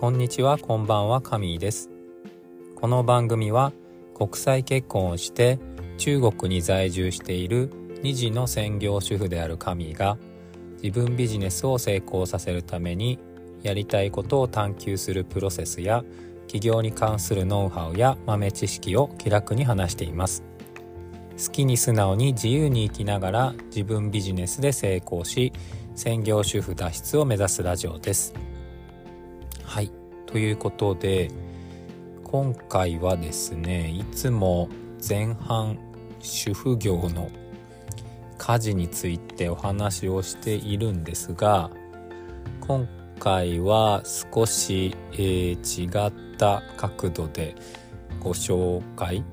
[0.00, 1.90] こんにちは、こんばんは、カミーです。
[2.74, 3.70] この番組は
[4.14, 5.58] 国際結婚をして
[5.98, 7.70] 中国に在住している
[8.02, 10.16] 2児の専業主婦であるカミーが
[10.82, 13.18] 自分ビジネスを成功させるために
[13.62, 16.02] やりたいことを探求するプロセスや
[16.46, 20.42] 起業に関するノウハウや豆知識を気楽に話しています
[21.36, 25.52] 好きに素直に自由に生きながら自分ビジネスで成功し
[25.94, 28.32] 専業主婦脱出を目指すラジオです
[30.32, 31.30] ということで
[32.24, 34.68] 今回はですねいつも
[35.06, 35.78] 前半
[36.20, 37.30] 主婦業の
[38.38, 41.70] 家事についてお話をしているんですが
[42.60, 47.56] 今回は少し、えー、違った角度で
[48.20, 49.24] ご紹介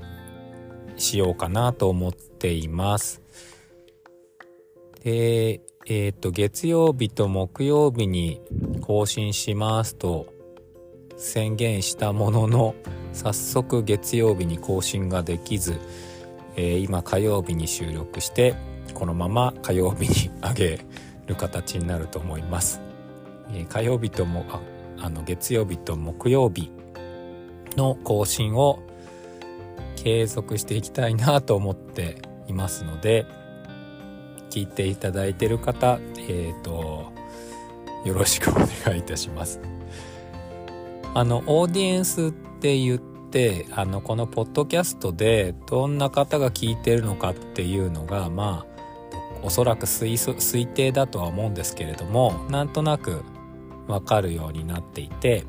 [0.95, 3.21] しようかなと思っています。
[5.03, 8.41] で、えっ、と、月曜日と木曜日に
[8.81, 10.36] 更新しますと
[11.17, 12.75] 宣言したものの、
[13.13, 15.79] 早速月曜日に更新ができず、
[16.55, 18.55] えー、今火曜日に収録して、
[18.93, 20.85] このまま火曜日に上げ
[21.25, 22.81] る形になると思います。
[23.51, 24.61] えー、火曜日ともあ
[24.99, 26.71] あの月曜日と木曜日
[27.75, 28.79] の更新を
[29.95, 33.25] 継続していきたいなと思っていますので
[34.49, 37.11] 聞いていただいている方え、ー、と
[38.05, 39.76] よろしくお願いいたします
[41.17, 53.23] あのオーディエンスって言ってあのこのポッドキャストでどんな方が聞いてるのかっていうのがまあおそらく推推定だとは思うんですけれどもなんとなく
[53.87, 55.45] わかるようになっていて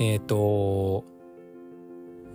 [0.00, 1.04] えっ、ー、と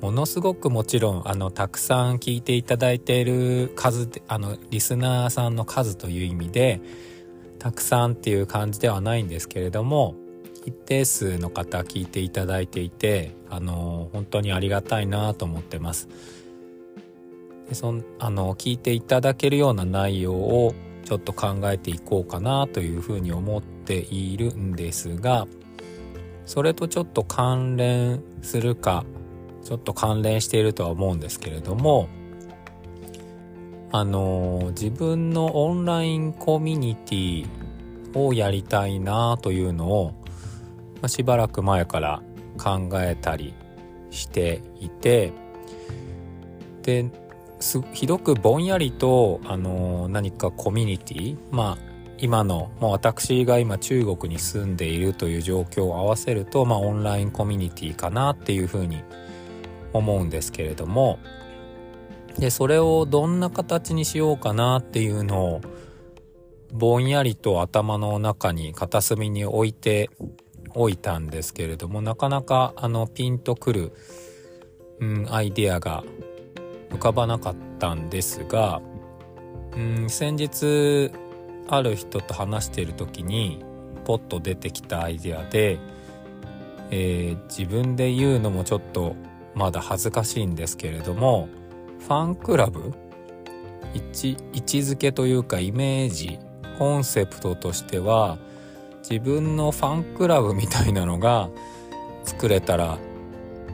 [0.02, 6.82] ものすごくもちろんあのたくさん聞いていただいている数あのリスナーさんの数という意味で
[7.60, 10.16] たくさんっていう感じではないんですけれども
[10.66, 16.08] 一定数の方聞いていただいていてあの本当にありがたいなと思ってます。
[17.68, 20.74] でそんあの聞いていただけるような内容を
[21.06, 25.48] ちょっと考えていこうかなというふうに思っているんですが
[26.46, 29.06] それとちょっと関連するか
[29.64, 32.10] ちょっと関連しているとは思うんですけれども
[33.94, 37.48] あの自分のオンラインコミュニティ
[38.16, 40.14] をやりたいなというのを、
[41.02, 42.22] まあ、しばらく前から
[42.58, 43.54] 考えたり
[44.12, 45.34] していて
[46.84, 47.10] で
[47.60, 59.04] すひどくぼんやりと、あの何かコミュニティまあ今の、まあ、私が今中国に住んでいるという状況を合わせると、まあ、オンラインコミュニティかなっていうふうに
[59.92, 61.18] 思うんですけれども
[62.38, 65.62] でそれをどんな形にしようかなっていうのを
[66.72, 70.10] ぼんやりと頭の中に片隅に置いて
[70.76, 73.94] おいたんですけれどもなかなかあのピンとくる、
[75.00, 76.04] うん、アイデアが
[76.90, 78.82] 浮かばなかったんですが、
[79.76, 81.12] うん、先日
[81.68, 83.64] ある人と話している時に
[84.06, 85.80] ポッと出てきたアイデアで、
[86.90, 89.16] えー、自分で言うのもちょっと
[89.56, 91.48] まだ恥ずかしいんですけれども
[92.00, 92.94] ファンクラブ
[93.94, 96.40] 位置位置づけというかイメージ
[96.78, 98.38] コンセプトとしては
[99.02, 101.50] 自分のファンクラブみたいなのが
[102.24, 102.98] 作れたら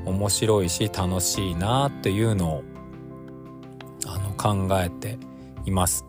[0.06, 2.64] 面白いし楽しいなっていうのを
[4.06, 5.18] あの考えて
[5.66, 6.06] います。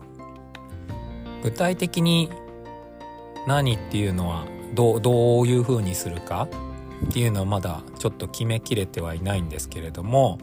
[1.43, 2.29] 具体的に
[3.47, 6.47] 何っていうのはどどういうふうにするか
[7.07, 10.37] っていうのはまだちょっと決めきれてはいないんですけれども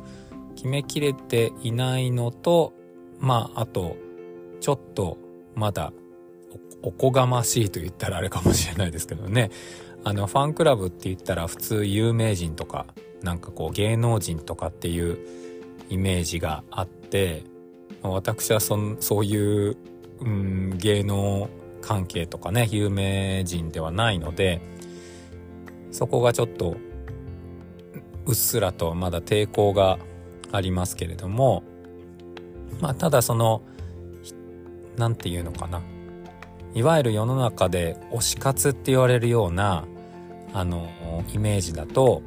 [0.54, 2.72] 決めきれていないのと
[3.20, 3.96] まああと
[4.60, 5.18] ちょっと
[5.54, 5.92] まだ
[6.86, 9.50] おこがましいと言ったらあれかもしれないですけどね。
[10.04, 12.86] あのファンクラブって言ったら普通有名人とか
[13.22, 15.18] なんかこう芸能人とかっていう
[15.88, 17.42] イメージがあって
[18.02, 19.76] 私はそそういう、
[20.20, 21.50] うん、芸能
[21.82, 24.60] 関係とかね有名人ではないので
[25.90, 26.76] そこがちょっと
[28.26, 29.98] うっすらとまだ抵抗が
[30.52, 31.64] ありますけれども
[32.80, 33.62] まあただその
[34.96, 35.82] 何て言うのかな。
[36.76, 39.86] いわゆる世の中で推し活って言われるような
[40.52, 40.90] あの
[41.32, 42.22] イメージだと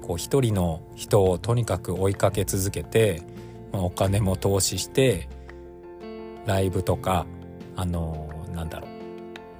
[0.00, 3.22] こう一人の人をとにかく追いかけ続けて、
[3.72, 5.28] まあ、お金も投資して
[6.46, 7.26] ライブとか
[7.76, 8.90] あのなんだろう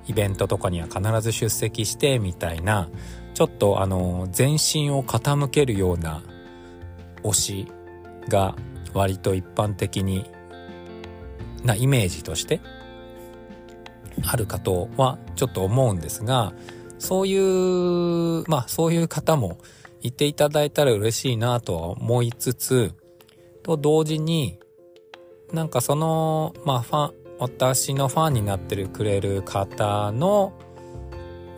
[0.08, 2.88] イベントとかには必ず出席してみたいな
[3.34, 6.22] ちょっとあの全身を傾けるような
[7.22, 7.66] 推し
[8.26, 8.56] が
[8.94, 10.24] 割と一般的に
[11.62, 12.62] なイメージとして
[14.24, 16.52] あるかとはちょっと思うんですが
[17.00, 19.58] そういう、まあそういう方も
[20.02, 22.92] いていただいたら嬉しいなとは思いつつ、
[23.62, 24.58] と同時に、
[25.52, 30.52] なんかその、まあファン、私のファンになってるくれる方の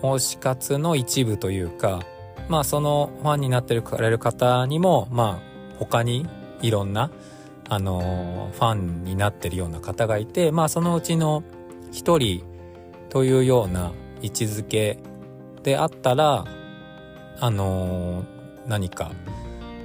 [0.01, 2.03] 推し活の一部というか、
[2.49, 6.29] まあそのファンになってるくれる方にも、まあ他に
[6.63, 7.11] いろんな、
[7.69, 11.43] あの、ファンになってるような方がいて、まあそのうちの
[11.91, 12.45] 一人
[13.13, 13.93] というような
[14.23, 14.97] 位置づけ
[15.63, 16.47] であったら、
[17.41, 18.25] あのー、
[18.67, 19.11] 何か、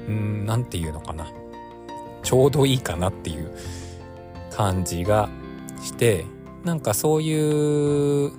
[0.08, 1.28] うん、なんていうのかな。
[2.24, 3.52] ちょうどいいかなっていう
[4.50, 5.28] 感じが
[5.82, 6.24] して、
[6.64, 8.36] なんかそういうフ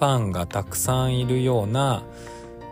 [0.00, 2.02] ァンがたくさんいるような、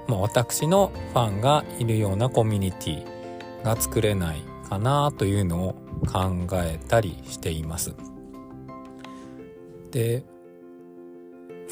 [0.09, 5.73] まあ、私のファンがいるようなコミュニティが作れないかなというのを
[6.11, 7.95] 考えたりしています。
[9.91, 10.25] で、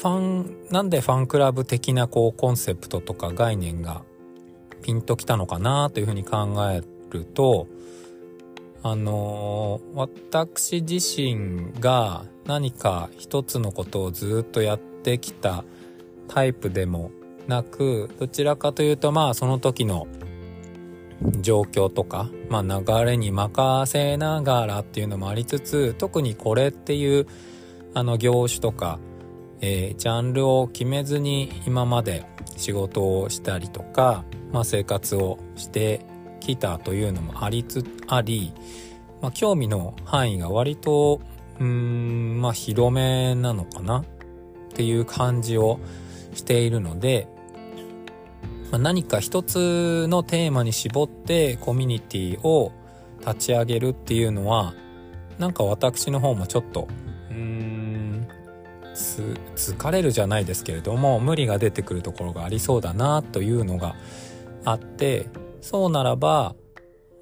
[0.01, 4.01] ファン、なんでファンクラブ的なこうコンセプトとか概念が
[4.81, 6.81] ピンときたのかなというふうに考え
[7.11, 7.67] ると、
[8.81, 15.63] あの、私自身が何か一つのことをずっとやってきた
[16.27, 17.11] タイプでも
[17.47, 20.07] なく、どちらかというとまあその時の
[21.41, 27.27] 状況とか、まあ流れに任せながらっていうのもありつつ、特にこれっていう
[27.93, 28.97] あの業種とか、
[29.61, 32.25] えー、ジャンルを決めずに今まで
[32.57, 36.01] 仕事をしたりとか、まあ生活をして
[36.39, 38.53] きたというのもありつ、あり、
[39.21, 41.21] まあ興味の範囲が割と、
[41.59, 43.99] うん、まあ広めなのかな？
[43.99, 44.03] っ
[44.73, 45.79] ていう感じを
[46.33, 47.27] しているので、
[48.71, 52.71] まあ、何か一つのテーマに絞ってコミュニティを
[53.19, 54.73] 立ち上げるっていうのは
[55.37, 56.87] なんか私の方もちょっと
[59.55, 63.95] 疲れるじゃないですけれども無理が出てくるところがありそうだなというのが
[64.63, 65.27] あって
[65.61, 66.55] そうならば、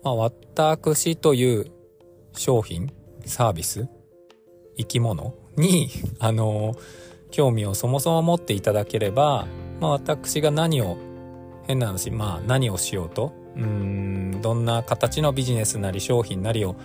[0.04, 1.72] まあ、私という
[2.36, 2.92] 商品
[3.26, 3.88] サービス
[4.78, 5.90] 生き物に
[6.20, 6.76] あの
[7.32, 9.48] 興味をそもそも持っていただければ、
[9.80, 10.98] まあ、私が何を
[11.68, 16.76] 変な話、まあ何をしようと、うん、どんな形のビジネスなり商品なりを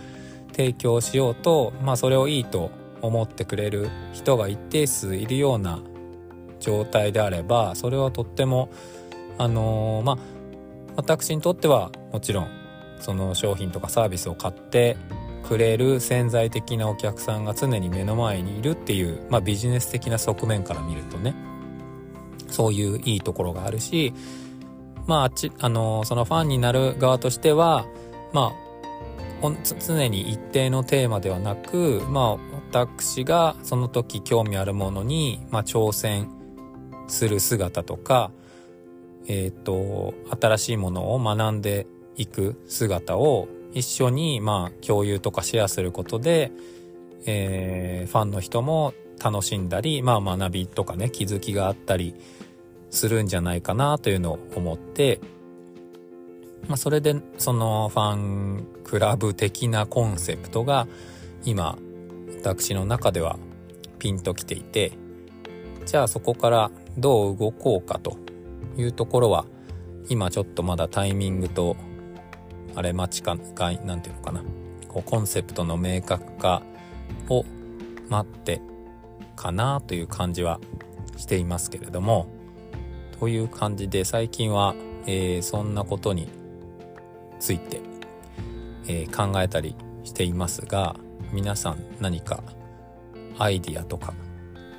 [0.51, 2.69] 提供しようと、まあそれをいいと
[3.01, 5.79] 思ってくれる人が一定数いるような
[6.59, 8.69] 状態であれば、それはとっても、
[9.37, 10.17] あのー、まあ、
[10.95, 12.49] 私にとってはもちろん、
[12.99, 14.97] その商品とかサービスを買って
[15.47, 21.35] くれる潜在的なお客さんが常に目の前にいるっていう、まあビジネス的な側面から見るとね、
[22.49, 24.13] そういういいところがあるし、
[25.07, 27.85] まあ、あち、あのそのファンになる側としては、
[28.33, 28.53] ま
[29.43, 36.29] あ、常に一定のテーマではなく、まあ、私がその時興味あるものに、まあ、挑戦
[37.07, 38.31] する姿とか、
[39.27, 41.87] えっ、ー、と、新しいものを学んで
[42.17, 46.51] いく姿を一緒に、まあ、共有とかシェアすることで、
[47.25, 48.93] えー、ファンの人も
[49.23, 52.13] 楽しんだり、まあ、学びとかね、気づきがあったり、
[52.89, 55.19] するんじゃないかなというのを思って、
[56.67, 60.87] まあ、それでそのファンクラブ的なコンセプトが
[61.43, 61.77] 今
[62.49, 63.37] 私の中では
[63.97, 64.91] ピンときていて
[65.85, 68.17] じゃあそこからどう動こうかと
[68.77, 69.45] いうところは
[70.09, 71.75] 今ちょっとまだタイミングと
[72.75, 74.43] あれ待ちかがなんていうのかな。
[74.87, 76.61] こうコンセプトの明確化
[77.29, 77.45] を
[78.09, 78.61] 待って
[79.35, 80.59] かなという感じは
[81.17, 82.27] していますけれども
[83.19, 84.75] という感じで最近は、
[85.05, 86.29] えー、そんなことに
[87.39, 87.81] ついて、
[88.87, 90.95] えー、考えたりしていますが
[91.35, 92.41] 皆さん何か
[93.37, 94.13] アイディアとか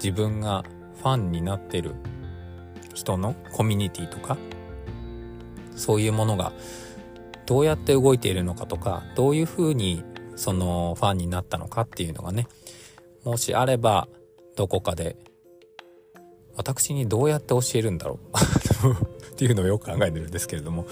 [0.02, 0.64] 自分が
[0.96, 1.94] ファンになってる
[2.94, 4.38] 人のコミュニティとか
[5.76, 6.52] そういうものが
[7.44, 10.02] どうやって動いているのかとかどういうふうに
[10.34, 12.48] そのファンになったのかっていうのがね
[13.22, 14.08] もしあれば
[14.56, 15.18] どこかで
[16.56, 18.18] 私にどうやって教えるんだろ
[18.82, 20.86] う っていうのをよく考えてるんですけれども、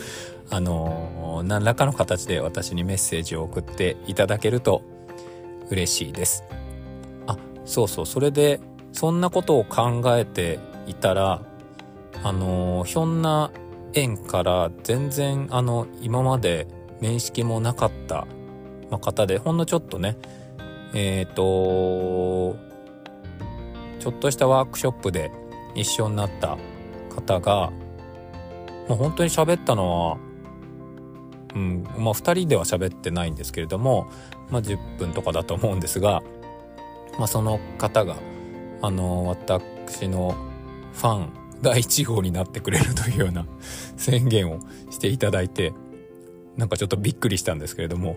[0.51, 4.83] あの、何らかの形で私にメッセージを送っていただけると
[5.71, 6.45] 嬉しいです。
[7.27, 8.61] あ、そうそう、それで、
[8.93, 11.43] そんなことを考えていたら、
[12.23, 13.51] あの、ひょんな
[13.93, 16.67] 縁から全然、あの、今まで
[17.01, 18.27] 面識もなかった、
[18.91, 20.17] ま方で、ほんのちょっとね、
[20.95, 22.57] えっ、ー、と
[23.99, 25.33] ちょっとしたワークショップで
[25.75, 26.57] 一緒になった
[27.15, 27.73] 方が、
[28.89, 30.19] もう本当に喋ったのは、
[31.55, 34.09] うん、まあ2人では喋ってないんですけれども、
[34.51, 36.23] まあ10分とかだと思うんですが、
[37.19, 38.17] まあその方が、
[38.83, 40.35] あの、私の
[40.93, 41.33] ファン
[41.63, 43.47] 第1号になってくれるというような
[43.97, 44.61] 宣言を
[44.91, 45.73] していただいて、
[46.57, 48.17] なんかちょっとびっくりしたんですけれども、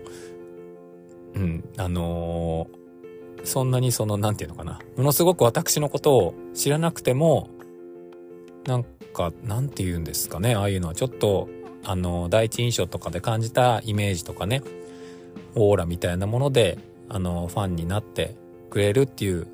[1.34, 7.48] うん、あのー、そんなにその、なんていうのかな、ものすごく私のことを知らなくても、
[8.66, 11.48] なんか、なんて言うんですかね、ああいうのはちょっと、
[11.84, 14.62] あの、第一印象とかで感じたイメージとかね、
[15.58, 18.34] オーラみたいなもので、あの、ファンになって
[18.70, 19.46] くれるっていう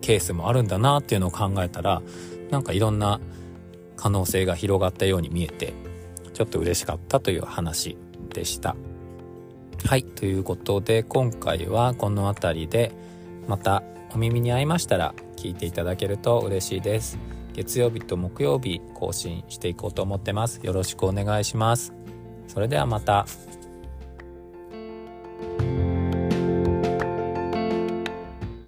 [0.00, 2.02] ケースもあるんだなっていうのを考えたら、
[2.50, 3.20] なんかいろんな
[3.96, 5.74] 可能性が広がったように見えて、
[6.34, 7.96] ちょっと嬉しかったという話
[8.32, 8.76] でした。
[9.84, 12.92] はい、ということで今回はこの辺りで
[13.46, 17.18] またお耳に合いましたら聞いていただけると嬉しいです。
[17.54, 20.60] 月曜日と木曜日更新していこうと思ってます。
[20.62, 21.92] よろしくお願いします。
[22.46, 23.26] それではまた。